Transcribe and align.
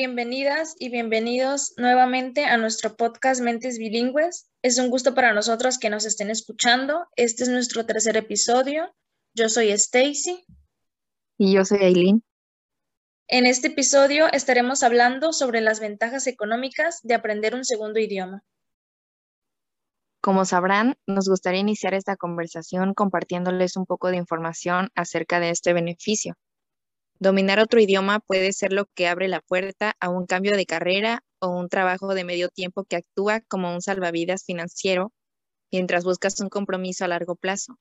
bienvenidas 0.00 0.76
y 0.78 0.88
bienvenidos 0.88 1.74
nuevamente 1.76 2.46
a 2.46 2.56
nuestro 2.56 2.96
podcast 2.96 3.42
Mentes 3.42 3.76
Bilingües. 3.76 4.50
Es 4.62 4.78
un 4.78 4.88
gusto 4.88 5.14
para 5.14 5.34
nosotros 5.34 5.78
que 5.78 5.90
nos 5.90 6.06
estén 6.06 6.30
escuchando. 6.30 7.06
Este 7.16 7.42
es 7.42 7.50
nuestro 7.50 7.84
tercer 7.84 8.16
episodio. 8.16 8.96
Yo 9.34 9.50
soy 9.50 9.68
Stacy. 9.72 10.42
Y 11.36 11.52
yo 11.52 11.66
soy 11.66 11.80
Aileen. 11.80 12.24
En 13.28 13.44
este 13.44 13.68
episodio 13.68 14.32
estaremos 14.32 14.82
hablando 14.82 15.34
sobre 15.34 15.60
las 15.60 15.80
ventajas 15.80 16.26
económicas 16.26 17.00
de 17.02 17.12
aprender 17.12 17.54
un 17.54 17.66
segundo 17.66 18.00
idioma. 18.00 18.42
Como 20.22 20.46
sabrán, 20.46 20.96
nos 21.06 21.28
gustaría 21.28 21.60
iniciar 21.60 21.92
esta 21.92 22.16
conversación 22.16 22.94
compartiéndoles 22.94 23.76
un 23.76 23.84
poco 23.84 24.08
de 24.08 24.16
información 24.16 24.88
acerca 24.94 25.40
de 25.40 25.50
este 25.50 25.74
beneficio. 25.74 26.36
Dominar 27.22 27.60
otro 27.60 27.82
idioma 27.82 28.20
puede 28.20 28.50
ser 28.54 28.72
lo 28.72 28.86
que 28.94 29.06
abre 29.06 29.28
la 29.28 29.42
puerta 29.42 29.94
a 30.00 30.08
un 30.08 30.24
cambio 30.24 30.56
de 30.56 30.64
carrera 30.64 31.22
o 31.38 31.48
un 31.48 31.68
trabajo 31.68 32.14
de 32.14 32.24
medio 32.24 32.48
tiempo 32.48 32.84
que 32.84 32.96
actúa 32.96 33.42
como 33.42 33.74
un 33.74 33.82
salvavidas 33.82 34.42
financiero 34.42 35.12
mientras 35.70 36.04
buscas 36.04 36.40
un 36.40 36.48
compromiso 36.48 37.04
a 37.04 37.08
largo 37.08 37.36
plazo. 37.36 37.76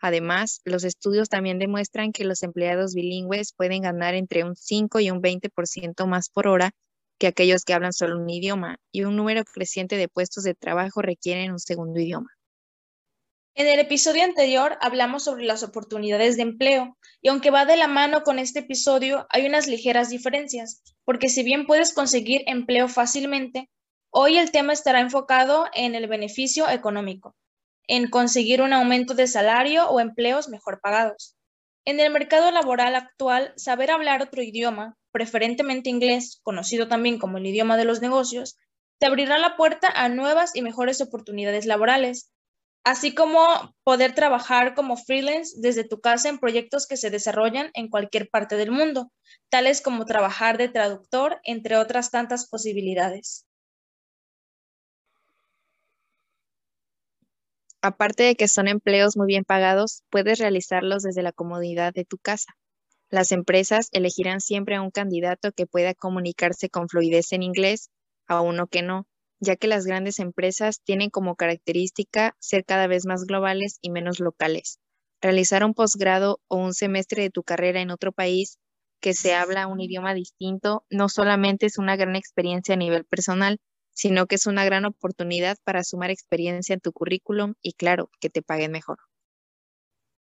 Además, 0.00 0.60
los 0.64 0.82
estudios 0.82 1.28
también 1.28 1.60
demuestran 1.60 2.12
que 2.12 2.24
los 2.24 2.42
empleados 2.42 2.94
bilingües 2.94 3.52
pueden 3.56 3.82
ganar 3.82 4.14
entre 4.14 4.42
un 4.42 4.56
5 4.56 4.98
y 4.98 5.10
un 5.12 5.22
20% 5.22 6.08
más 6.08 6.28
por 6.28 6.48
hora 6.48 6.72
que 7.20 7.28
aquellos 7.28 7.64
que 7.64 7.74
hablan 7.74 7.92
solo 7.92 8.18
un 8.18 8.28
idioma, 8.28 8.78
y 8.92 9.04
un 9.04 9.14
número 9.14 9.44
creciente 9.44 9.96
de 9.98 10.08
puestos 10.08 10.42
de 10.42 10.54
trabajo 10.54 11.02
requieren 11.02 11.52
un 11.52 11.60
segundo 11.60 12.00
idioma. 12.00 12.30
En 13.60 13.66
el 13.66 13.78
episodio 13.78 14.24
anterior 14.24 14.78
hablamos 14.80 15.24
sobre 15.24 15.44
las 15.44 15.62
oportunidades 15.62 16.36
de 16.36 16.42
empleo 16.44 16.96
y 17.20 17.28
aunque 17.28 17.50
va 17.50 17.66
de 17.66 17.76
la 17.76 17.88
mano 17.88 18.22
con 18.22 18.38
este 18.38 18.60
episodio, 18.60 19.26
hay 19.28 19.44
unas 19.44 19.66
ligeras 19.66 20.08
diferencias, 20.08 20.82
porque 21.04 21.28
si 21.28 21.42
bien 21.42 21.66
puedes 21.66 21.92
conseguir 21.92 22.42
empleo 22.46 22.88
fácilmente, 22.88 23.68
hoy 24.08 24.38
el 24.38 24.50
tema 24.50 24.72
estará 24.72 25.00
enfocado 25.00 25.66
en 25.74 25.94
el 25.94 26.06
beneficio 26.06 26.70
económico, 26.70 27.36
en 27.86 28.08
conseguir 28.08 28.62
un 28.62 28.72
aumento 28.72 29.12
de 29.12 29.26
salario 29.26 29.90
o 29.90 30.00
empleos 30.00 30.48
mejor 30.48 30.80
pagados. 30.80 31.36
En 31.84 32.00
el 32.00 32.10
mercado 32.10 32.50
laboral 32.52 32.94
actual, 32.94 33.52
saber 33.56 33.90
hablar 33.90 34.22
otro 34.22 34.42
idioma, 34.42 34.96
preferentemente 35.12 35.90
inglés, 35.90 36.40
conocido 36.42 36.88
también 36.88 37.18
como 37.18 37.36
el 37.36 37.44
idioma 37.44 37.76
de 37.76 37.84
los 37.84 38.00
negocios, 38.00 38.56
te 38.98 39.04
abrirá 39.04 39.36
la 39.36 39.58
puerta 39.58 39.92
a 39.94 40.08
nuevas 40.08 40.56
y 40.56 40.62
mejores 40.62 41.02
oportunidades 41.02 41.66
laborales, 41.66 42.30
así 42.84 43.14
como 43.14 43.74
poder 43.84 44.14
trabajar 44.14 44.74
como 44.74 44.96
freelance 44.96 45.56
desde 45.60 45.84
tu 45.84 46.00
casa 46.00 46.28
en 46.28 46.38
proyectos 46.38 46.86
que 46.86 46.96
se 46.96 47.10
desarrollan 47.10 47.70
en 47.74 47.88
cualquier 47.88 48.28
parte 48.30 48.56
del 48.56 48.70
mundo, 48.70 49.12
tales 49.50 49.82
como 49.82 50.04
trabajar 50.04 50.58
de 50.58 50.68
traductor, 50.68 51.40
entre 51.44 51.76
otras 51.76 52.10
tantas 52.10 52.48
posibilidades. 52.48 53.46
Aparte 57.82 58.24
de 58.24 58.34
que 58.34 58.46
son 58.46 58.68
empleos 58.68 59.16
muy 59.16 59.26
bien 59.26 59.44
pagados, 59.44 60.02
puedes 60.10 60.38
realizarlos 60.38 61.02
desde 61.02 61.22
la 61.22 61.32
comodidad 61.32 61.94
de 61.94 62.04
tu 62.04 62.18
casa. 62.18 62.54
Las 63.08 63.32
empresas 63.32 63.88
elegirán 63.92 64.40
siempre 64.40 64.76
a 64.76 64.82
un 64.82 64.90
candidato 64.90 65.50
que 65.52 65.66
pueda 65.66 65.94
comunicarse 65.94 66.68
con 66.68 66.88
fluidez 66.88 67.32
en 67.32 67.42
inglés, 67.42 67.90
a 68.26 68.42
uno 68.42 68.66
que 68.66 68.82
no, 68.82 69.06
ya 69.40 69.56
que 69.56 69.66
las 69.66 69.86
grandes 69.86 70.18
empresas 70.18 70.80
tienen 70.84 71.10
como 71.10 71.34
característica 71.34 72.36
ser 72.38 72.64
cada 72.64 72.86
vez 72.86 73.06
más 73.06 73.24
globales 73.24 73.78
y 73.80 73.90
menos 73.90 74.20
locales. 74.20 74.78
Realizar 75.20 75.64
un 75.64 75.74
posgrado 75.74 76.40
o 76.48 76.56
un 76.56 76.74
semestre 76.74 77.22
de 77.22 77.30
tu 77.30 77.42
carrera 77.42 77.80
en 77.80 77.90
otro 77.90 78.12
país 78.12 78.58
que 79.00 79.14
se 79.14 79.34
habla 79.34 79.66
un 79.66 79.80
idioma 79.80 80.14
distinto 80.14 80.84
no 80.90 81.08
solamente 81.08 81.66
es 81.66 81.78
una 81.78 81.96
gran 81.96 82.16
experiencia 82.16 82.74
a 82.74 82.78
nivel 82.78 83.04
personal, 83.04 83.58
sino 83.92 84.26
que 84.26 84.36
es 84.36 84.46
una 84.46 84.64
gran 84.64 84.84
oportunidad 84.84 85.56
para 85.64 85.84
sumar 85.84 86.10
experiencia 86.10 86.74
en 86.74 86.80
tu 86.80 86.92
currículum 86.92 87.54
y 87.62 87.72
claro, 87.72 88.10
que 88.20 88.30
te 88.30 88.42
paguen 88.42 88.72
mejor. 88.72 88.98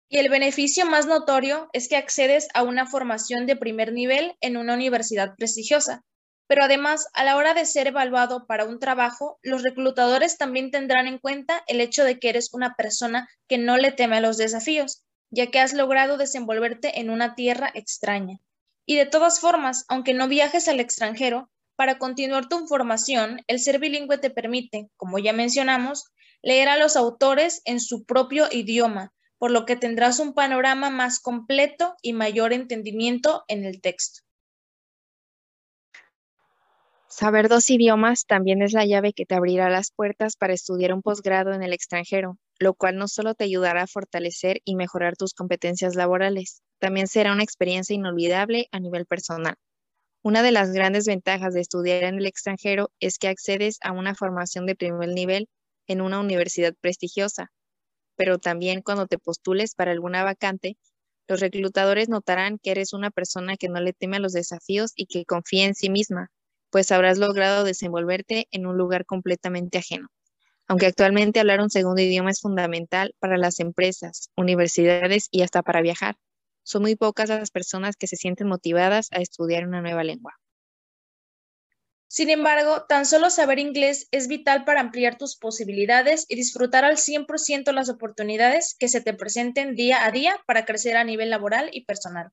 Y 0.10 0.18
el 0.18 0.30
beneficio 0.30 0.86
más 0.86 1.08
notorio 1.08 1.70
es 1.74 1.88
que 1.88 1.96
accedes 1.96 2.48
a 2.54 2.62
una 2.62 2.86
formación 2.86 3.48
de 3.48 3.56
primer 3.56 3.94
nivel 3.94 4.36
en 4.42 4.58
una 4.58 4.74
universidad 4.76 5.36
prestigiosa, 5.36 6.04
pero 6.54 6.66
además, 6.66 7.08
a 7.14 7.24
la 7.24 7.36
hora 7.36 7.56
de 7.56 7.66
ser 7.66 7.88
evaluado 7.88 8.46
para 8.46 8.66
un 8.66 8.78
trabajo, 8.78 9.40
los 9.42 9.64
reclutadores 9.64 10.38
también 10.38 10.70
tendrán 10.70 11.08
en 11.08 11.18
cuenta 11.18 11.64
el 11.66 11.82
hecho 11.82 12.04
de 12.04 12.20
que 12.20 12.30
eres 12.30 12.54
una 12.54 12.76
persona 12.76 13.28
que 13.48 13.58
no 13.58 13.76
le 13.76 13.92
teme 13.92 14.18
a 14.18 14.22
los 14.22 14.38
desafíos, 14.38 15.04
ya 15.32 15.48
que 15.48 15.60
has 15.60 15.74
logrado 15.74 16.16
desenvolverte 16.16 17.00
en 17.00 17.10
una 17.10 17.34
tierra 17.34 17.72
extraña. 17.74 18.38
Y 18.86 18.98
de 18.98 19.08
todas 19.08 19.40
formas, 19.40 19.86
aunque 19.88 20.14
no 20.14 20.28
viajes 20.28 20.68
al 20.68 20.80
extranjero, 20.80 21.50
para 21.76 21.98
continuar 21.98 22.48
tu 22.48 22.68
formación, 22.68 23.42
el 23.48 23.60
ser 23.60 23.80
bilingüe 23.80 24.20
te 24.20 24.30
permite, 24.30 24.92
como 24.96 25.18
ya 25.18 25.34
mencionamos, 25.34 26.12
leer 26.44 26.70
a 26.70 26.78
los 26.78 26.96
autores 26.96 27.64
en 27.66 27.80
su 27.80 28.06
propio 28.06 28.46
idioma, 28.52 29.12
por 29.40 29.50
lo 29.50 29.66
que 29.66 29.76
tendrás 29.76 30.20
un 30.20 30.36
panorama 30.36 30.92
más 30.92 31.20
completo 31.20 31.96
y 32.04 32.14
mayor 32.14 32.54
entendimiento 32.54 33.44
en 33.48 33.66
el 33.66 33.82
texto. 33.82 34.22
Saber 37.16 37.48
dos 37.48 37.70
idiomas 37.70 38.26
también 38.26 38.64
es 38.64 38.74
la 38.74 38.88
llave 38.88 39.14
que 39.14 39.28
te 39.28 39.36
abrirá 39.36 39.70
las 39.70 39.92
puertas 39.92 40.36
para 40.36 40.54
estudiar 40.54 40.96
un 40.96 41.04
posgrado 41.04 41.54
en 41.54 41.62
el 41.62 41.72
extranjero, 41.72 42.40
lo 42.58 42.74
cual 42.74 42.98
no 42.98 43.08
solo 43.08 43.36
te 43.36 43.44
ayudará 43.44 43.84
a 43.84 43.88
fortalecer 43.88 44.62
y 44.66 44.76
mejorar 44.76 45.16
tus 45.16 45.36
competencias 45.36 45.94
laborales, 45.94 46.64
también 46.80 47.06
será 47.08 47.32
una 47.32 47.44
experiencia 47.44 47.94
inolvidable 47.94 48.68
a 48.72 48.80
nivel 48.80 49.06
personal. 49.06 49.54
Una 50.24 50.42
de 50.42 50.52
las 50.52 50.72
grandes 50.72 51.06
ventajas 51.06 51.54
de 51.54 51.62
estudiar 51.62 52.04
en 52.04 52.16
el 52.16 52.26
extranjero 52.26 52.90
es 53.00 53.20
que 53.20 53.28
accedes 53.28 53.78
a 53.84 53.92
una 53.92 54.16
formación 54.16 54.66
de 54.66 54.76
primer 54.76 55.10
nivel 55.10 55.50
en 55.86 56.02
una 56.02 56.20
universidad 56.20 56.74
prestigiosa, 56.82 57.52
pero 58.16 58.40
también 58.40 58.82
cuando 58.82 59.06
te 59.06 59.20
postules 59.20 59.76
para 59.76 59.92
alguna 59.92 60.24
vacante, 60.24 60.78
los 61.28 61.42
reclutadores 61.42 62.10
notarán 62.10 62.58
que 62.58 62.72
eres 62.72 62.92
una 62.92 63.12
persona 63.12 63.56
que 63.56 63.70
no 63.70 63.80
le 63.82 63.94
teme 63.94 64.18
a 64.18 64.20
los 64.20 64.34
desafíos 64.34 64.94
y 64.96 65.06
que 65.06 65.26
confía 65.26 65.66
en 65.66 65.76
sí 65.76 65.92
misma, 65.92 66.32
pues 66.74 66.92
habrás 66.92 67.20
logrado 67.20 67.64
desenvolverte 67.64 68.48
en 68.50 68.66
un 68.66 68.78
lugar 68.78 69.06
completamente 69.06 69.78
ajeno. 69.78 70.08
Aunque 70.68 70.88
actualmente 70.88 71.40
hablar 71.40 71.62
un 71.62 71.70
segundo 71.70 72.02
idioma 72.02 72.32
es 72.32 72.42
fundamental 72.42 73.14
para 73.20 73.38
las 73.38 73.60
empresas, 73.60 74.32
universidades 74.36 75.28
y 75.30 75.44
hasta 75.44 75.62
para 75.62 75.84
viajar, 75.84 76.16
son 76.64 76.82
muy 76.82 76.96
pocas 76.96 77.30
las 77.30 77.52
personas 77.52 77.96
que 77.96 78.08
se 78.08 78.16
sienten 78.16 78.48
motivadas 78.48 79.10
a 79.12 79.18
estudiar 79.18 79.68
una 79.68 79.82
nueva 79.84 80.04
lengua. 80.04 80.34
Sin 82.08 82.32
embargo, 82.32 82.86
tan 82.90 83.06
solo 83.06 83.30
saber 83.30 83.60
inglés 83.60 84.08
es 84.10 84.28
vital 84.28 84.66
para 84.66 84.82
ampliar 84.82 85.20
tus 85.20 85.38
posibilidades 85.38 86.26
y 86.28 86.36
disfrutar 86.36 86.86
al 86.86 86.98
100% 86.98 87.72
las 87.72 87.90
oportunidades 87.90 88.76
que 88.80 88.90
se 88.90 89.02
te 89.02 89.14
presenten 89.14 89.76
día 89.76 90.06
a 90.06 90.12
día 90.12 90.42
para 90.48 90.66
crecer 90.66 90.98
a 90.98 91.04
nivel 91.04 91.30
laboral 91.30 91.70
y 91.72 91.86
personal. 91.86 92.32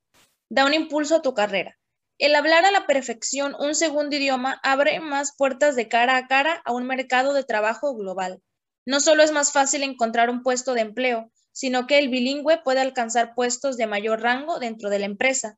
Da 0.48 0.64
un 0.64 0.72
impulso 0.72 1.16
a 1.16 1.22
tu 1.22 1.34
carrera, 1.34 1.76
el 2.20 2.34
hablar 2.34 2.66
a 2.66 2.70
la 2.70 2.86
perfección 2.86 3.56
un 3.58 3.74
segundo 3.74 4.14
idioma 4.14 4.60
abre 4.62 5.00
más 5.00 5.34
puertas 5.36 5.74
de 5.74 5.88
cara 5.88 6.18
a 6.18 6.26
cara 6.26 6.60
a 6.66 6.72
un 6.72 6.86
mercado 6.86 7.32
de 7.32 7.44
trabajo 7.44 7.96
global. 7.96 8.42
No 8.84 9.00
solo 9.00 9.22
es 9.22 9.32
más 9.32 9.52
fácil 9.52 9.82
encontrar 9.82 10.28
un 10.28 10.42
puesto 10.42 10.74
de 10.74 10.82
empleo, 10.82 11.32
sino 11.52 11.86
que 11.86 11.98
el 11.98 12.10
bilingüe 12.10 12.60
puede 12.62 12.80
alcanzar 12.80 13.34
puestos 13.34 13.78
de 13.78 13.86
mayor 13.86 14.20
rango 14.20 14.58
dentro 14.58 14.90
de 14.90 14.98
la 14.98 15.06
empresa. 15.06 15.56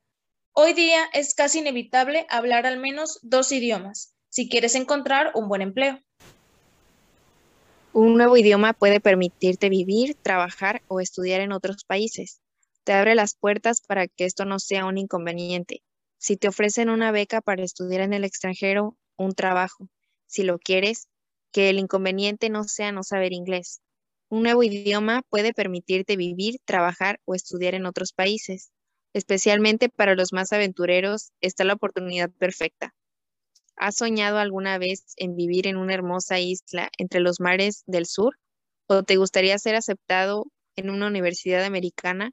Hoy 0.53 0.73
día 0.73 1.01
es 1.13 1.35
casi 1.35 1.59
inevitable 1.59 2.27
hablar 2.31 2.65
al 2.67 2.79
menos 2.79 3.19
dos 3.23 3.51
idiomas, 3.51 4.15
si 4.29 4.49
quieres 4.49 4.77
encontrar 4.77 5.33
un 5.35 5.49
buen 5.49 5.63
empleo. 5.63 6.01
Un 7.93 8.17
nuevo 8.17 8.37
idioma 8.37 8.73
puede 8.73 9.01
permitirte 9.01 9.69
vivir, 9.69 10.15
trabajar 10.15 10.83
o 10.87 11.01
estudiar 11.01 11.41
en 11.41 11.51
otros 11.51 11.85
países. 11.85 12.41
Te 12.85 12.93
abre 12.93 13.17
las 13.17 13.35
puertas 13.35 13.81
para 13.81 14.07
que 14.07 14.25
esto 14.25 14.45
no 14.45 14.59
sea 14.59 14.87
un 14.87 14.97
inconveniente, 14.97 15.83
si 16.23 16.37
te 16.37 16.47
ofrecen 16.47 16.89
una 16.89 17.11
beca 17.11 17.41
para 17.41 17.65
estudiar 17.65 18.01
en 18.01 18.13
el 18.13 18.23
extranjero, 18.23 18.97
un 19.17 19.33
trabajo. 19.33 19.89
Si 20.29 20.45
lo 20.45 20.61
quieres, 20.61 21.09
que 21.51 21.69
el 21.69 21.81
inconveniente 21.81 22.49
no 22.49 22.63
sea 22.63 22.93
no 22.93 23.03
saber 23.03 23.33
inglés. 23.33 23.81
Un 24.29 24.45
nuevo 24.45 24.63
idioma 24.63 25.23
puede 25.29 25.53
permitirte 25.53 26.15
vivir, 26.15 26.61
trabajar 26.65 27.19
o 27.25 27.35
estudiar 27.35 27.75
en 27.75 27.87
otros 27.87 28.13
países. 28.13 28.71
Especialmente 29.13 29.89
para 29.89 30.15
los 30.15 30.33
más 30.33 30.53
aventureros 30.53 31.33
está 31.41 31.65
la 31.65 31.73
oportunidad 31.73 32.31
perfecta. 32.31 32.95
¿Has 33.75 33.97
soñado 33.97 34.39
alguna 34.39 34.79
vez 34.79 35.15
en 35.17 35.35
vivir 35.35 35.67
en 35.67 35.77
una 35.77 35.95
hermosa 35.95 36.39
isla 36.39 36.89
entre 36.99 37.19
los 37.19 37.41
mares 37.41 37.83
del 37.87 38.07
sur? 38.07 38.39
¿O 38.87 39.03
te 39.03 39.17
gustaría 39.17 39.59
ser 39.59 39.75
aceptado 39.75 40.45
en 40.77 40.89
una 40.89 41.09
universidad 41.09 41.65
americana? 41.65 42.31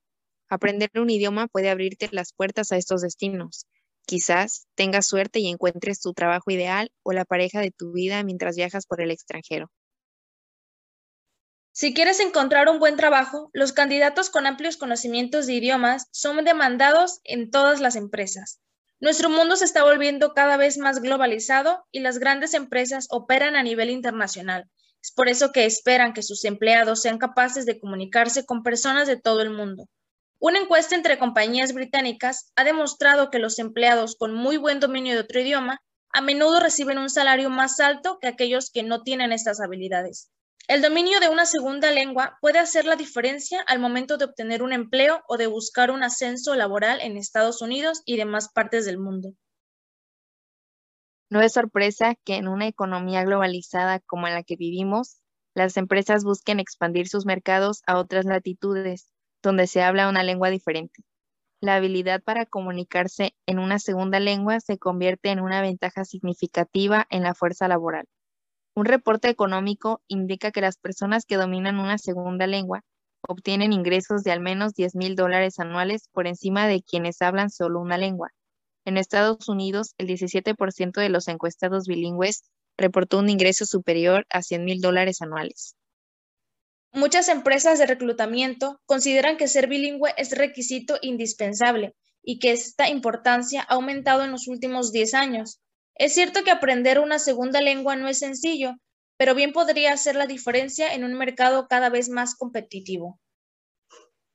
Aprender 0.47 0.91
un 0.95 1.09
idioma 1.09 1.47
puede 1.47 1.71
abrirte 1.71 2.07
las 2.11 2.33
puertas 2.33 2.71
a 2.71 2.77
estos 2.77 3.01
destinos. 3.01 3.65
Quizás 4.09 4.65
tengas 4.73 5.05
suerte 5.05 5.37
y 5.37 5.47
encuentres 5.49 5.99
tu 5.99 6.13
trabajo 6.13 6.49
ideal 6.49 6.91
o 7.03 7.13
la 7.13 7.25
pareja 7.25 7.61
de 7.61 7.69
tu 7.69 7.91
vida 7.91 8.23
mientras 8.23 8.55
viajas 8.55 8.87
por 8.87 9.01
el 9.01 9.11
extranjero. 9.11 9.69
Si 11.73 11.93
quieres 11.93 12.19
encontrar 12.19 12.69
un 12.69 12.79
buen 12.79 12.97
trabajo, 12.97 13.51
los 13.53 13.71
candidatos 13.71 14.31
con 14.31 14.47
amplios 14.47 14.77
conocimientos 14.77 15.45
de 15.45 15.53
idiomas 15.53 16.07
son 16.09 16.43
demandados 16.43 17.19
en 17.23 17.51
todas 17.51 17.81
las 17.81 17.95
empresas. 17.95 18.59
Nuestro 18.99 19.29
mundo 19.29 19.55
se 19.55 19.65
está 19.65 19.83
volviendo 19.83 20.33
cada 20.33 20.57
vez 20.57 20.79
más 20.79 21.03
globalizado 21.03 21.85
y 21.91 21.99
las 21.99 22.17
grandes 22.17 22.55
empresas 22.55 23.05
operan 23.11 23.55
a 23.55 23.61
nivel 23.61 23.91
internacional. 23.91 24.71
Es 25.03 25.11
por 25.11 25.29
eso 25.29 25.51
que 25.51 25.65
esperan 25.65 26.13
que 26.13 26.23
sus 26.23 26.45
empleados 26.45 27.03
sean 27.03 27.19
capaces 27.19 27.67
de 27.67 27.79
comunicarse 27.79 28.43
con 28.43 28.63
personas 28.63 29.07
de 29.07 29.17
todo 29.17 29.43
el 29.43 29.51
mundo. 29.51 29.87
Una 30.41 30.57
encuesta 30.57 30.95
entre 30.95 31.19
compañías 31.19 31.73
británicas 31.73 32.53
ha 32.55 32.63
demostrado 32.63 33.29
que 33.29 33.39
los 33.39 33.59
empleados 33.59 34.15
con 34.15 34.33
muy 34.33 34.55
buen 34.55 34.79
dominio 34.79 35.13
de 35.13 35.19
otro 35.19 35.41
idioma 35.41 35.81
a 36.13 36.21
menudo 36.21 36.61
reciben 36.61 36.97
un 36.97 37.09
salario 37.09 37.49
más 37.49 37.81
alto 37.81 38.19
que 38.21 38.29
aquellos 38.29 38.71
que 38.71 38.81
no 38.81 39.03
tienen 39.03 39.33
estas 39.33 39.59
habilidades. 39.59 40.31
El 40.69 40.81
dominio 40.81 41.19
de 41.19 41.27
una 41.27 41.45
segunda 41.45 41.91
lengua 41.91 42.37
puede 42.39 42.57
hacer 42.57 42.85
la 42.85 42.95
diferencia 42.95 43.61
al 43.67 43.79
momento 43.79 44.17
de 44.17 44.25
obtener 44.25 44.63
un 44.63 44.71
empleo 44.71 45.21
o 45.27 45.35
de 45.35 45.47
buscar 45.47 45.91
un 45.91 46.03
ascenso 46.03 46.55
laboral 46.55 47.01
en 47.01 47.17
Estados 47.17 47.61
Unidos 47.61 48.01
y 48.05 48.15
demás 48.15 48.49
partes 48.53 48.85
del 48.85 48.97
mundo. 48.97 49.33
No 51.29 51.41
es 51.41 51.51
sorpresa 51.51 52.15
que 52.23 52.35
en 52.35 52.47
una 52.47 52.67
economía 52.67 53.25
globalizada 53.25 53.99
como 53.99 54.29
la 54.29 54.43
que 54.43 54.55
vivimos, 54.55 55.19
las 55.53 55.75
empresas 55.75 56.23
busquen 56.23 56.61
expandir 56.61 57.09
sus 57.09 57.25
mercados 57.25 57.81
a 57.85 57.97
otras 57.97 58.23
latitudes 58.23 59.09
donde 59.41 59.67
se 59.67 59.81
habla 59.81 60.09
una 60.09 60.23
lengua 60.23 60.49
diferente. 60.49 61.03
La 61.61 61.75
habilidad 61.75 62.21
para 62.23 62.45
comunicarse 62.45 63.35
en 63.45 63.59
una 63.59 63.79
segunda 63.79 64.19
lengua 64.19 64.59
se 64.59 64.77
convierte 64.77 65.29
en 65.29 65.41
una 65.41 65.61
ventaja 65.61 66.05
significativa 66.05 67.05
en 67.09 67.23
la 67.23 67.33
fuerza 67.33 67.67
laboral. 67.67 68.05
Un 68.75 68.85
reporte 68.85 69.27
económico 69.27 70.01
indica 70.07 70.51
que 70.51 70.61
las 70.61 70.77
personas 70.77 71.25
que 71.25 71.35
dominan 71.35 71.79
una 71.79 71.97
segunda 71.97 72.47
lengua 72.47 72.83
obtienen 73.27 73.73
ingresos 73.73 74.23
de 74.23 74.31
al 74.31 74.39
menos 74.39 74.73
10 74.73 74.95
mil 74.95 75.15
dólares 75.15 75.59
anuales 75.59 76.07
por 76.13 76.27
encima 76.27 76.67
de 76.67 76.81
quienes 76.81 77.21
hablan 77.21 77.49
solo 77.49 77.81
una 77.81 77.97
lengua. 77.97 78.29
En 78.85 78.97
Estados 78.97 79.49
Unidos, 79.49 79.93
el 79.97 80.07
17% 80.07 81.01
de 81.01 81.09
los 81.09 81.27
encuestados 81.27 81.85
bilingües 81.87 82.43
reportó 82.77 83.19
un 83.19 83.29
ingreso 83.29 83.65
superior 83.65 84.25
a 84.29 84.41
100 84.41 84.63
mil 84.63 84.79
dólares 84.79 85.21
anuales. 85.21 85.75
Muchas 86.91 87.29
empresas 87.29 87.77
de 87.77 87.85
reclutamiento 87.85 88.81
consideran 88.87 89.37
que 89.37 89.47
ser 89.47 89.67
bilingüe 89.67 90.13
es 90.17 90.31
requisito 90.31 90.97
indispensable 91.01 91.95
y 92.23 92.39
que 92.39 92.51
esta 92.51 92.89
importancia 92.89 93.61
ha 93.61 93.75
aumentado 93.75 94.23
en 94.23 94.31
los 94.31 94.47
últimos 94.47 94.91
10 94.91 95.13
años. 95.13 95.61
Es 95.93 96.13
cierto 96.13 96.43
que 96.43 96.51
aprender 96.51 96.99
una 96.99 97.19
segunda 97.19 97.61
lengua 97.61 97.95
no 97.95 98.07
es 98.07 98.19
sencillo, 98.19 98.75
pero 99.17 99.35
bien 99.35 99.53
podría 99.53 99.93
hacer 99.93 100.15
la 100.15 100.25
diferencia 100.25 100.93
en 100.93 101.03
un 101.03 101.13
mercado 101.13 101.67
cada 101.67 101.89
vez 101.89 102.09
más 102.09 102.35
competitivo. 102.35 103.19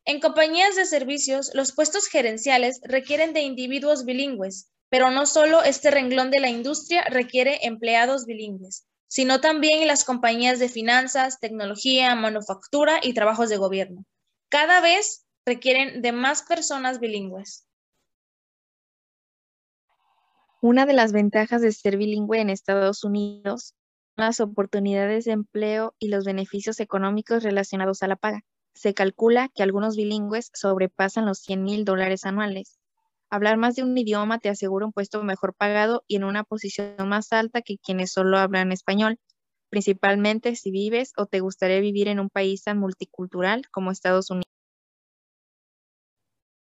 En 0.04 0.20
compañías 0.20 0.76
de 0.76 0.84
servicios, 0.84 1.50
los 1.54 1.72
puestos 1.72 2.06
gerenciales 2.06 2.80
requieren 2.84 3.32
de 3.32 3.40
individuos 3.40 4.04
bilingües, 4.04 4.70
pero 4.90 5.10
no 5.10 5.26
solo 5.26 5.62
este 5.62 5.90
renglón 5.90 6.30
de 6.30 6.40
la 6.40 6.50
industria 6.50 7.02
requiere 7.04 7.66
empleados 7.66 8.26
bilingües, 8.26 8.86
sino 9.08 9.40
también 9.40 9.82
en 9.82 9.88
las 9.88 10.04
compañías 10.04 10.58
de 10.58 10.68
finanzas, 10.68 11.40
tecnología, 11.40 12.14
manufactura 12.14 13.00
y 13.02 13.14
trabajos 13.14 13.48
de 13.48 13.56
gobierno. 13.56 14.04
Cada 14.48 14.80
vez 14.80 15.24
requieren 15.46 16.02
de 16.02 16.12
más 16.12 16.42
personas 16.42 17.00
bilingües. 17.00 17.66
Una 20.60 20.86
de 20.86 20.94
las 20.94 21.12
ventajas 21.12 21.60
de 21.60 21.72
ser 21.72 21.98
bilingüe 21.98 22.40
en 22.40 22.48
Estados 22.48 23.04
Unidos 23.04 23.74
son 24.16 24.24
las 24.24 24.40
oportunidades 24.40 25.26
de 25.26 25.32
empleo 25.32 25.94
y 25.98 26.08
los 26.08 26.24
beneficios 26.24 26.80
económicos 26.80 27.42
relacionados 27.42 28.02
a 28.02 28.08
la 28.08 28.16
paga. 28.16 28.40
Se 28.74 28.94
calcula 28.94 29.50
que 29.54 29.62
algunos 29.62 29.96
bilingües 29.96 30.50
sobrepasan 30.54 31.26
los 31.26 31.40
100 31.40 31.62
mil 31.62 31.84
dólares 31.84 32.24
anuales. 32.24 32.78
Hablar 33.34 33.56
más 33.56 33.74
de 33.74 33.82
un 33.82 33.98
idioma 33.98 34.38
te 34.38 34.48
asegura 34.48 34.86
un 34.86 34.92
puesto 34.92 35.20
mejor 35.24 35.56
pagado 35.56 36.04
y 36.06 36.14
en 36.14 36.22
una 36.22 36.44
posición 36.44 37.08
más 37.08 37.32
alta 37.32 37.62
que 37.62 37.78
quienes 37.78 38.12
solo 38.12 38.38
hablan 38.38 38.70
español, 38.70 39.18
principalmente 39.70 40.54
si 40.54 40.70
vives 40.70 41.10
o 41.16 41.26
te 41.26 41.40
gustaría 41.40 41.80
vivir 41.80 42.06
en 42.06 42.20
un 42.20 42.30
país 42.30 42.62
tan 42.62 42.78
multicultural 42.78 43.68
como 43.72 43.90
Estados 43.90 44.30
Unidos. 44.30 44.46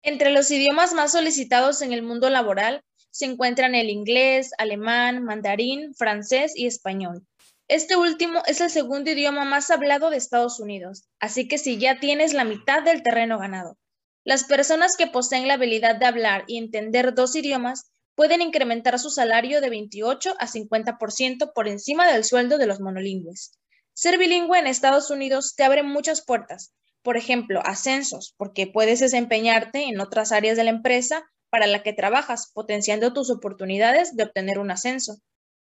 Entre 0.01 0.31
los 0.31 0.49
idiomas 0.49 0.95
más 0.95 1.11
solicitados 1.11 1.83
en 1.83 1.93
el 1.93 2.01
mundo 2.01 2.31
laboral 2.31 2.81
se 3.11 3.25
encuentran 3.25 3.75
el 3.75 3.91
inglés, 3.91 4.49
alemán, 4.57 5.23
mandarín, 5.23 5.93
francés 5.93 6.53
y 6.55 6.65
español. 6.65 7.23
Este 7.67 7.97
último 7.97 8.41
es 8.47 8.61
el 8.61 8.71
segundo 8.71 9.11
idioma 9.11 9.45
más 9.45 9.69
hablado 9.69 10.09
de 10.09 10.17
Estados 10.17 10.59
Unidos, 10.59 11.03
así 11.19 11.47
que 11.47 11.59
si 11.59 11.77
ya 11.77 11.99
tienes 11.99 12.33
la 12.33 12.45
mitad 12.45 12.81
del 12.81 13.03
terreno 13.03 13.37
ganado. 13.37 13.77
Las 14.25 14.45
personas 14.45 14.95
que 14.97 15.07
poseen 15.07 15.49
la 15.49 15.55
habilidad 15.55 15.97
de 15.97 16.05
hablar 16.05 16.45
y 16.47 16.57
entender 16.57 17.13
dos 17.13 17.35
idiomas 17.35 17.91
pueden 18.15 18.41
incrementar 18.41 18.97
su 18.97 19.09
salario 19.09 19.59
de 19.59 19.69
28 19.69 20.35
a 20.39 20.47
50% 20.47 21.51
por 21.53 21.67
encima 21.67 22.09
del 22.09 22.23
sueldo 22.23 22.57
de 22.57 22.65
los 22.65 22.79
monolingües. 22.79 23.59
Ser 23.93 24.17
bilingüe 24.17 24.57
en 24.59 24.67
Estados 24.67 25.09
Unidos 25.11 25.55
te 25.57 25.65
abre 25.65 25.83
muchas 25.83 26.23
puertas, 26.23 26.73
por 27.01 27.17
ejemplo, 27.17 27.61
ascensos, 27.65 28.33
porque 28.37 28.65
puedes 28.65 29.01
desempeñarte 29.01 29.83
en 29.83 29.99
otras 29.99 30.31
áreas 30.31 30.55
de 30.55 30.63
la 30.63 30.69
empresa 30.69 31.25
para 31.49 31.67
la 31.67 31.83
que 31.83 31.91
trabajas, 31.91 32.49
potenciando 32.53 33.11
tus 33.11 33.29
oportunidades 33.29 34.15
de 34.15 34.23
obtener 34.23 34.57
un 34.57 34.71
ascenso. 34.71 35.17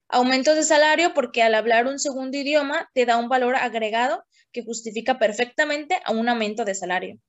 Aumentos 0.08 0.56
de 0.56 0.64
salario 0.64 1.14
porque 1.14 1.44
al 1.44 1.54
hablar 1.54 1.86
un 1.86 2.00
segundo 2.00 2.36
idioma 2.36 2.90
te 2.92 3.06
da 3.06 3.18
un 3.18 3.28
valor 3.28 3.54
agregado 3.54 4.24
que 4.52 4.64
justifica 4.64 5.18
perfectamente 5.20 6.00
a 6.04 6.12
un 6.12 6.28
aumento 6.28 6.64
de 6.64 6.74
salario. 6.74 7.20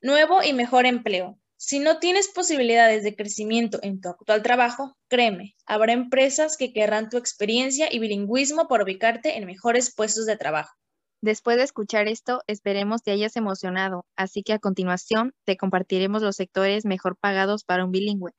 Nuevo 0.00 0.42
y 0.42 0.52
mejor 0.52 0.86
empleo. 0.86 1.38
Si 1.56 1.78
no 1.78 1.98
tienes 1.98 2.28
posibilidades 2.28 3.04
de 3.04 3.16
crecimiento 3.16 3.78
en 3.82 4.00
tu 4.00 4.08
actual 4.10 4.42
trabajo, 4.42 4.96
créeme, 5.08 5.54
habrá 5.64 5.92
empresas 5.92 6.56
que 6.56 6.72
querrán 6.72 7.08
tu 7.08 7.16
experiencia 7.16 7.88
y 7.90 8.00
bilingüismo 8.00 8.68
por 8.68 8.82
ubicarte 8.82 9.38
en 9.38 9.46
mejores 9.46 9.94
puestos 9.94 10.26
de 10.26 10.36
trabajo. 10.36 10.74
Después 11.22 11.56
de 11.56 11.62
escuchar 11.62 12.06
esto, 12.06 12.42
esperemos 12.46 13.02
te 13.02 13.12
hayas 13.12 13.36
emocionado, 13.36 14.04
así 14.14 14.42
que 14.42 14.52
a 14.52 14.58
continuación 14.58 15.32
te 15.44 15.56
compartiremos 15.56 16.20
los 16.20 16.36
sectores 16.36 16.84
mejor 16.84 17.16
pagados 17.16 17.64
para 17.64 17.84
un 17.84 17.92
bilingüe. 17.92 18.32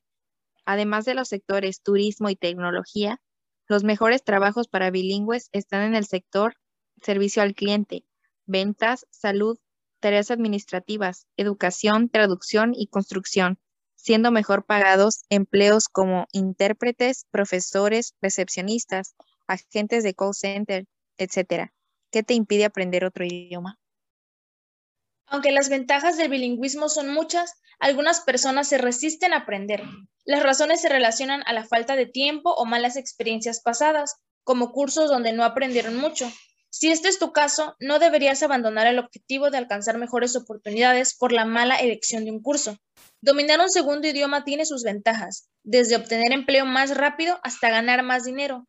Además 0.66 1.06
de 1.06 1.16
los 1.16 1.28
sectores 1.30 1.81
turismo 1.81 2.30
y 2.30 2.36
tecnología, 2.36 3.19
los 3.68 3.84
mejores 3.84 4.24
trabajos 4.24 4.68
para 4.68 4.92
bilingües 4.92 5.50
están 5.52 5.81
en 5.81 5.95
el 5.95 6.06
sector 6.06 6.57
servicio 7.02 7.42
al 7.42 7.56
cliente, 7.56 8.06
ventas, 8.45 9.07
salud, 9.09 9.57
tareas 10.06 10.30
administrativas, 10.30 11.26
educación, 11.35 12.09
traducción 12.09 12.76
y 12.76 12.85
construcción, 12.85 13.57
siendo 13.95 14.30
mejor 14.30 14.64
pagados 14.64 15.24
empleos 15.30 15.88
como 15.88 16.28
intérpretes, 16.31 17.26
profesores, 17.31 18.14
recepcionistas, 18.21 19.16
agentes 19.47 20.04
de 20.04 20.14
call 20.14 20.35
center, 20.35 20.85
etc. 21.18 21.71
¿Qué 22.12 22.21
te 22.21 22.35
impide 22.35 22.66
aprender 22.66 23.04
otro 23.04 23.26
idioma? 23.26 23.80
Aunque 25.26 25.52
las 25.52 25.69
ventajas 25.69 26.18
del 26.18 26.30
bilingüismo 26.30 26.88
son 26.88 27.12
muchas, 27.12 27.56
algunas 27.80 28.21
personas 28.21 28.68
se 28.68 28.78
resisten 28.78 29.33
a 29.33 29.38
aprender. 29.38 29.81
Las 30.24 30.44
razones 30.44 30.83
se 30.83 30.90
relacionan 30.90 31.42
a 31.47 31.54
la 31.54 31.64
falta 31.64 31.95
de 31.95 32.06
tiempo 32.06 32.54
o 32.54 32.66
malas 32.66 32.95
experiencias 32.95 33.59
pasadas, 33.59 34.18
como 34.44 34.71
cursos 34.71 35.09
donde 35.09 35.33
no 35.33 35.44
aprendieron 35.44 35.95
mucho. 35.97 36.31
Si 36.77 36.91
este 36.91 37.07
es 37.07 37.19
tu 37.19 37.31
caso, 37.31 37.77
no 37.79 37.99
deberías 37.99 38.44
abandonar 38.44 38.85
el 38.85 38.99
objetivo 38.99 39.49
de 39.49 39.57
alcanzar 39.57 39.97
mejores 39.97 40.35
oportunidades 40.35 41.15
por 41.15 41.31
la 41.31 41.45
mala 41.45 41.77
elección 41.77 42.25
de 42.25 42.31
un 42.31 42.41
curso. 42.41 42.77
Dominar 43.21 43.61
un 43.61 43.69
segundo 43.69 44.09
idioma 44.09 44.44
tiene 44.44 44.65
sus 44.65 44.83
ventajas, 44.83 45.47
desde 45.63 45.95
obtener 45.95 46.33
empleo 46.33 46.65
más 46.65 46.97
rápido 46.97 47.39
hasta 47.44 47.69
ganar 47.69 48.03
más 48.03 48.25
dinero. 48.25 48.67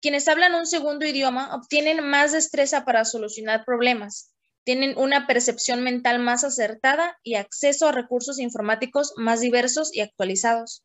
Quienes 0.00 0.28
hablan 0.28 0.54
un 0.54 0.66
segundo 0.66 1.04
idioma 1.04 1.52
obtienen 1.52 2.08
más 2.08 2.30
destreza 2.30 2.84
para 2.84 3.04
solucionar 3.04 3.64
problemas, 3.64 4.30
tienen 4.62 4.96
una 4.96 5.26
percepción 5.26 5.82
mental 5.82 6.20
más 6.20 6.44
acertada 6.44 7.18
y 7.24 7.34
acceso 7.34 7.88
a 7.88 7.92
recursos 7.92 8.38
informáticos 8.38 9.14
más 9.16 9.40
diversos 9.40 9.92
y 9.92 10.02
actualizados. 10.02 10.84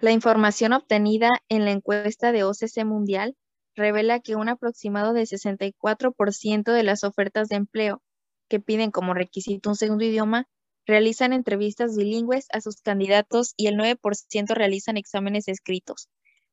La 0.00 0.10
información 0.10 0.72
obtenida 0.72 1.28
en 1.48 1.64
la 1.64 1.70
encuesta 1.70 2.32
de 2.32 2.42
OCC 2.42 2.84
Mundial 2.84 3.36
revela 3.74 4.20
que 4.20 4.36
un 4.36 4.48
aproximado 4.48 5.12
de 5.12 5.22
64% 5.22 6.72
de 6.72 6.82
las 6.82 7.04
ofertas 7.04 7.48
de 7.48 7.56
empleo 7.56 8.02
que 8.48 8.60
piden 8.60 8.90
como 8.90 9.14
requisito 9.14 9.70
un 9.70 9.76
segundo 9.76 10.04
idioma 10.04 10.46
realizan 10.86 11.32
entrevistas 11.32 11.96
bilingües 11.96 12.46
a 12.52 12.60
sus 12.60 12.80
candidatos 12.80 13.54
y 13.56 13.68
el 13.68 13.76
9% 13.76 14.54
realizan 14.54 14.96
exámenes 14.96 15.48
escritos. 15.48 16.08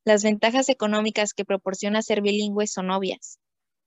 Las 0.05 0.23
ventajas 0.23 0.69
económicas 0.69 1.33
que 1.33 1.45
proporciona 1.45 2.01
ser 2.01 2.21
bilingüe 2.21 2.67
son 2.67 2.91
obvias. 2.91 3.39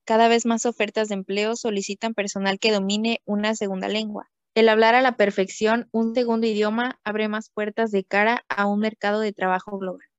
Cada 0.04 0.28
vez 0.28 0.46
más 0.46 0.66
ofertas 0.66 1.08
de 1.08 1.14
empleo 1.14 1.56
solicitan 1.56 2.12
personal 2.12 2.58
que 2.58 2.72
domine 2.72 3.20
una 3.24 3.54
segunda 3.54 3.88
lengua. 3.88 4.28
El 4.54 4.68
hablar 4.68 4.94
a 4.94 5.00
la 5.00 5.16
perfección 5.16 5.88
un 5.92 6.14
segundo 6.14 6.46
idioma 6.46 7.00
abre 7.04 7.28
más 7.28 7.48
puertas 7.48 7.90
de 7.90 8.04
cara 8.04 8.44
a 8.48 8.66
un 8.66 8.80
mercado 8.80 9.20
de 9.20 9.32
trabajo 9.32 9.78
global. 9.78 10.11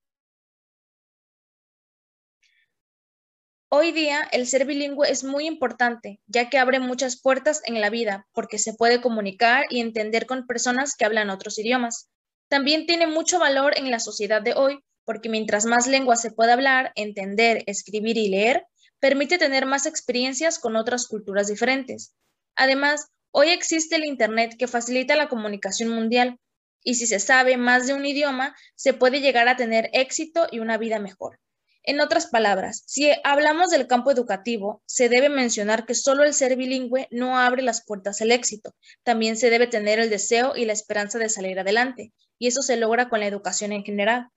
Hoy 3.75 3.91
día 3.91 4.21
el 4.31 4.45
ser 4.45 4.65
bilingüe 4.65 5.09
es 5.09 5.23
muy 5.23 5.47
importante, 5.47 6.19
ya 6.27 6.47
que 6.47 6.59
abre 6.59 6.79
muchas 6.79 7.19
puertas 7.19 7.59
en 7.65 7.81
la 7.81 7.89
vida, 7.89 8.27
porque 8.31 8.59
se 8.59 8.75
puede 8.75 9.01
comunicar 9.01 9.65
y 9.71 9.79
entender 9.79 10.27
con 10.27 10.45
personas 10.45 10.95
que 10.95 11.05
hablan 11.05 11.31
otros 11.31 11.57
idiomas. 11.57 12.07
También 12.49 12.85
tiene 12.85 13.07
mucho 13.07 13.39
valor 13.39 13.73
en 13.75 13.89
la 13.89 13.97
sociedad 13.97 14.43
de 14.43 14.53
hoy, 14.53 14.77
porque 15.05 15.27
mientras 15.27 15.65
más 15.65 15.87
lenguas 15.87 16.21
se 16.21 16.29
pueda 16.29 16.53
hablar, 16.53 16.91
entender, 16.93 17.63
escribir 17.65 18.15
y 18.15 18.29
leer, 18.29 18.63
permite 18.99 19.39
tener 19.39 19.65
más 19.65 19.87
experiencias 19.87 20.59
con 20.59 20.75
otras 20.75 21.07
culturas 21.07 21.47
diferentes. 21.47 22.13
Además, 22.55 23.07
hoy 23.31 23.49
existe 23.49 23.95
el 23.95 24.05
Internet 24.05 24.53
que 24.55 24.67
facilita 24.67 25.15
la 25.15 25.29
comunicación 25.29 25.89
mundial, 25.89 26.37
y 26.83 26.93
si 26.93 27.07
se 27.07 27.19
sabe 27.19 27.57
más 27.57 27.87
de 27.87 27.95
un 27.95 28.05
idioma, 28.05 28.55
se 28.75 28.93
puede 28.93 29.19
llegar 29.19 29.47
a 29.47 29.57
tener 29.57 29.89
éxito 29.93 30.47
y 30.51 30.59
una 30.59 30.77
vida 30.77 30.99
mejor. 30.99 31.39
En 31.85 31.99
otras 31.99 32.27
palabras, 32.27 32.83
si 32.87 33.11
hablamos 33.25 33.69
del 33.69 33.87
campo 33.87 34.09
educativo, 34.09 34.81
se 34.85 35.09
debe 35.09 35.27
mencionar 35.27 35.85
que 35.85 35.95
solo 35.95 36.23
el 36.23 36.33
ser 36.33 36.55
bilingüe 36.55 37.09
no 37.11 37.37
abre 37.37 37.61
las 37.61 37.83
puertas 37.85 38.21
al 38.21 38.31
éxito. 38.31 38.73
También 39.03 39.35
se 39.35 39.49
debe 39.49 39.67
tener 39.67 39.99
el 39.99 40.09
deseo 40.09 40.55
y 40.55 40.63
la 40.63 40.71
esperanza 40.71 41.19
de 41.19 41.27
salir 41.27 41.59
adelante, 41.59 42.13
y 42.39 42.47
eso 42.47 42.61
se 42.61 42.77
logra 42.77 43.09
con 43.09 43.19
la 43.19 43.27
educación 43.27 43.73
en 43.73 43.83
general. 43.83 44.29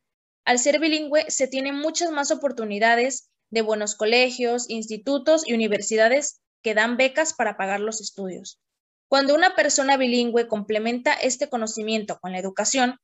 Al 0.44 0.58
ser 0.58 0.80
bilingüe, 0.80 1.30
se 1.30 1.46
tienen 1.46 1.76
muchas 1.76 2.10
más 2.10 2.32
oportunidades 2.32 3.30
de 3.50 3.62
buenos 3.62 3.94
colegios, 3.94 4.68
institutos 4.68 5.46
y 5.46 5.54
universidades 5.54 6.40
que 6.62 6.74
dan 6.74 6.96
becas 6.96 7.32
para 7.32 7.56
pagar 7.56 7.78
los 7.78 8.00
estudios. 8.00 8.60
Cuando 9.08 9.36
una 9.36 9.54
persona 9.54 9.96
bilingüe 9.96 10.48
complementa 10.48 11.12
este 11.12 11.48
conocimiento 11.48 12.18
con 12.20 12.32
la 12.32 12.38
educación, 12.40 12.98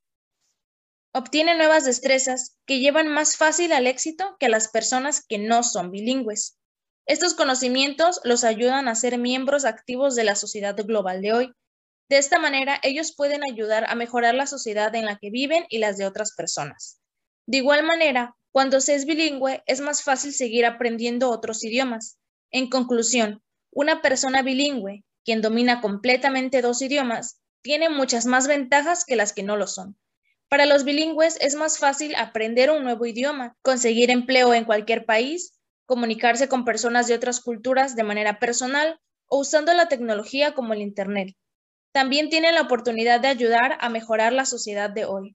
obtiene 1.14 1.54
nuevas 1.56 1.84
destrezas 1.84 2.56
que 2.66 2.80
llevan 2.80 3.08
más 3.08 3.36
fácil 3.36 3.72
al 3.72 3.86
éxito 3.86 4.36
que 4.40 4.46
a 4.46 4.48
las 4.48 4.68
personas 4.68 5.24
que 5.26 5.38
no 5.38 5.62
son 5.62 5.90
bilingües. 5.90 6.58
Estos 7.06 7.34
conocimientos 7.34 8.20
los 8.24 8.44
ayudan 8.44 8.88
a 8.88 8.94
ser 8.94 9.18
miembros 9.18 9.64
activos 9.64 10.14
de 10.14 10.24
la 10.24 10.36
sociedad 10.36 10.76
global 10.76 11.20
de 11.20 11.32
hoy. 11.32 11.52
De 12.08 12.18
esta 12.18 12.38
manera, 12.38 12.78
ellos 12.82 13.14
pueden 13.14 13.42
ayudar 13.44 13.84
a 13.88 13.94
mejorar 13.94 14.34
la 14.34 14.46
sociedad 14.46 14.94
en 14.94 15.06
la 15.06 15.18
que 15.18 15.30
viven 15.30 15.64
y 15.68 15.78
las 15.78 15.98
de 15.98 16.06
otras 16.06 16.34
personas. 16.34 17.00
De 17.46 17.58
igual 17.58 17.84
manera, 17.84 18.36
cuando 18.52 18.80
se 18.80 18.94
es 18.94 19.04
bilingüe, 19.04 19.62
es 19.66 19.80
más 19.80 20.02
fácil 20.02 20.32
seguir 20.32 20.64
aprendiendo 20.64 21.30
otros 21.30 21.64
idiomas. 21.64 22.18
En 22.50 22.68
conclusión, 22.68 23.42
una 23.70 24.02
persona 24.02 24.42
bilingüe, 24.42 25.04
quien 25.24 25.40
domina 25.40 25.80
completamente 25.80 26.62
dos 26.62 26.82
idiomas, 26.82 27.40
tiene 27.62 27.88
muchas 27.88 28.26
más 28.26 28.46
ventajas 28.46 29.04
que 29.04 29.16
las 29.16 29.32
que 29.32 29.42
no 29.42 29.56
lo 29.56 29.66
son. 29.66 29.96
Para 30.52 30.66
los 30.66 30.84
bilingües 30.84 31.38
es 31.40 31.54
más 31.54 31.78
fácil 31.78 32.14
aprender 32.14 32.70
un 32.70 32.84
nuevo 32.84 33.06
idioma, 33.06 33.56
conseguir 33.62 34.10
empleo 34.10 34.52
en 34.52 34.66
cualquier 34.66 35.06
país, 35.06 35.58
comunicarse 35.86 36.46
con 36.46 36.66
personas 36.66 37.06
de 37.06 37.14
otras 37.14 37.40
culturas 37.40 37.96
de 37.96 38.02
manera 38.04 38.38
personal 38.38 39.00
o 39.28 39.40
usando 39.40 39.72
la 39.72 39.88
tecnología 39.88 40.52
como 40.52 40.74
el 40.74 40.82
Internet. 40.82 41.34
También 41.90 42.28
tienen 42.28 42.54
la 42.54 42.60
oportunidad 42.60 43.18
de 43.18 43.28
ayudar 43.28 43.78
a 43.80 43.88
mejorar 43.88 44.34
la 44.34 44.44
sociedad 44.44 44.90
de 44.90 45.06
hoy. 45.06 45.34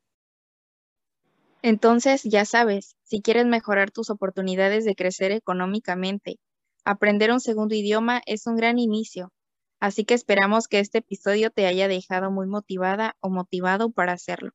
Entonces, 1.63 2.21
ya 2.21 2.45
sabes, 2.45 2.95
si 3.01 3.23
quieres 3.23 3.47
mejorar 3.47 3.89
tus 3.89 4.11
oportunidades 4.11 4.85
de 4.85 4.93
crecer 4.93 5.31
económicamente, 5.31 6.37
aprender 6.85 7.31
un 7.31 7.39
segundo 7.39 7.73
idioma 7.73 8.21
es 8.27 8.45
un 8.45 8.55
gran 8.55 8.77
inicio. 8.77 9.31
Así 9.79 10.05
que 10.05 10.13
esperamos 10.13 10.67
que 10.67 10.77
este 10.77 10.99
episodio 10.99 11.49
te 11.49 11.65
haya 11.65 11.87
dejado 11.87 12.29
muy 12.29 12.45
motivada 12.45 13.15
o 13.19 13.31
motivado 13.31 13.89
para 13.89 14.11
hacerlo. 14.11 14.51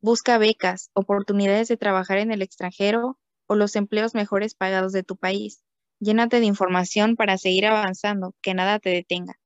Busca 0.00 0.38
becas, 0.38 0.90
oportunidades 0.92 1.68
de 1.68 1.76
trabajar 1.76 2.18
en 2.18 2.30
el 2.30 2.42
extranjero 2.42 3.18
o 3.46 3.54
los 3.54 3.76
empleos 3.76 4.14
mejores 4.14 4.54
pagados 4.54 4.92
de 4.92 5.02
tu 5.02 5.16
país. 5.16 5.62
Llénate 6.00 6.40
de 6.40 6.46
información 6.46 7.16
para 7.16 7.38
seguir 7.38 7.66
avanzando, 7.66 8.34
que 8.42 8.54
nada 8.54 8.78
te 8.78 8.90
detenga. 8.90 9.40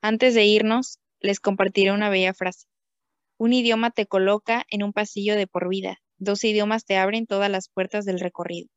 Antes 0.00 0.34
de 0.34 0.44
irnos, 0.44 1.00
les 1.20 1.40
compartiré 1.40 1.92
una 1.92 2.10
bella 2.10 2.32
frase. 2.32 2.68
Un 3.38 3.52
idioma 3.52 3.90
te 3.90 4.06
coloca 4.06 4.64
en 4.70 4.84
un 4.84 4.92
pasillo 4.92 5.34
de 5.34 5.46
por 5.46 5.68
vida. 5.68 5.98
Dos 6.16 6.44
idiomas 6.44 6.84
te 6.84 6.96
abren 6.96 7.26
todas 7.26 7.50
las 7.50 7.68
puertas 7.68 8.04
del 8.04 8.20
recorrido. 8.20 8.68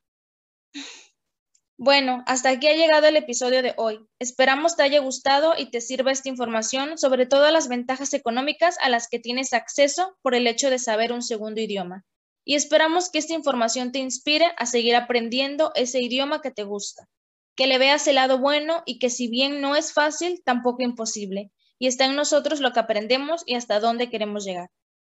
Bueno, 1.83 2.23
hasta 2.27 2.49
aquí 2.49 2.67
ha 2.67 2.75
llegado 2.75 3.07
el 3.07 3.15
episodio 3.15 3.63
de 3.63 3.73
hoy. 3.75 4.05
Esperamos 4.19 4.75
te 4.75 4.83
haya 4.83 4.99
gustado 4.99 5.55
y 5.57 5.71
te 5.71 5.81
sirva 5.81 6.11
esta 6.11 6.29
información 6.29 6.99
sobre 6.99 7.25
todas 7.25 7.51
las 7.51 7.69
ventajas 7.69 8.13
económicas 8.13 8.77
a 8.81 8.89
las 8.89 9.07
que 9.07 9.17
tienes 9.17 9.51
acceso 9.51 10.15
por 10.21 10.35
el 10.35 10.45
hecho 10.45 10.69
de 10.69 10.77
saber 10.77 11.11
un 11.11 11.23
segundo 11.23 11.59
idioma. 11.59 12.05
Y 12.45 12.53
esperamos 12.53 13.09
que 13.09 13.17
esta 13.17 13.33
información 13.33 13.91
te 13.91 13.97
inspire 13.97 14.51
a 14.57 14.67
seguir 14.67 14.95
aprendiendo 14.95 15.71
ese 15.73 15.99
idioma 15.99 16.39
que 16.43 16.51
te 16.51 16.61
gusta, 16.61 17.09
que 17.55 17.65
le 17.65 17.79
veas 17.79 18.05
el 18.05 18.13
lado 18.17 18.37
bueno 18.37 18.83
y 18.85 18.99
que 18.99 19.09
si 19.09 19.27
bien 19.27 19.59
no 19.59 19.75
es 19.75 19.91
fácil, 19.91 20.43
tampoco 20.45 20.83
imposible, 20.83 21.49
y 21.79 21.87
está 21.87 22.05
en 22.05 22.15
nosotros 22.15 22.59
lo 22.59 22.73
que 22.73 22.79
aprendemos 22.79 23.41
y 23.47 23.55
hasta 23.55 23.79
dónde 23.79 24.11
queremos 24.11 24.45
llegar. 24.45 24.69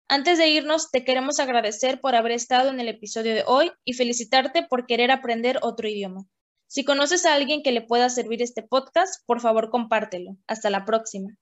Antes 0.09 0.39
de 0.39 0.49
irnos, 0.49 0.91
te 0.91 1.05
queremos 1.05 1.41
agradecer 1.41 2.01
por 2.01 2.15
haber 2.15 2.33
estado 2.33 2.71
en 2.71 2.81
el 2.81 2.89
episodio 2.89 3.35
de 3.35 3.45
hoy 3.47 3.71
y 3.85 3.93
felicitarte 3.93 4.63
por 4.63 4.87
querer 4.87 5.11
aprender 5.11 5.59
otro 5.61 5.87
idioma. 5.87 6.27
Si 6.67 6.85
conoces 6.85 7.27
a 7.27 7.35
alguien 7.35 7.63
que 7.63 7.73
le 7.73 7.83
pueda 7.83 8.09
servir 8.09 8.43
este 8.43 8.63
podcast, 8.63 9.23
por 9.27 9.41
favor 9.41 9.71
compártelo. 9.71 10.37
Hasta 10.47 10.71
la 10.71 10.85
próxima. 10.85 11.37